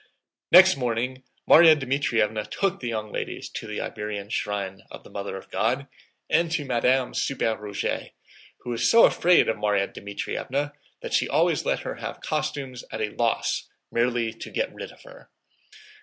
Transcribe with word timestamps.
Next 0.51 0.77
morning 0.77 1.21
Márya 1.47 1.75
Dmítrievna 1.79 2.49
took 2.49 2.79
the 2.79 2.87
young 2.87 3.11
ladies 3.11 3.49
to 3.49 3.67
the 3.67 3.79
Iberian 3.81 4.29
shrine 4.29 4.81
of 4.89 5.03
the 5.03 5.11
Mother 5.11 5.37
of 5.37 5.51
God 5.51 5.87
and 6.27 6.51
to 6.53 6.65
Madame 6.65 7.13
Suppert 7.13 7.59
Roguet, 7.59 8.13
who 8.61 8.71
was 8.71 8.89
so 8.89 9.05
afraid 9.05 9.47
of 9.47 9.57
Márya 9.57 9.93
Dmítrievna 9.93 10.71
that 11.03 11.13
she 11.13 11.29
always 11.29 11.65
let 11.65 11.81
her 11.81 11.97
have 11.97 12.19
costumes 12.19 12.83
at 12.91 12.99
a 12.99 13.09
loss 13.11 13.69
merely 13.91 14.33
to 14.33 14.49
get 14.49 14.73
rid 14.73 14.91
of 14.91 15.03
her. 15.03 15.29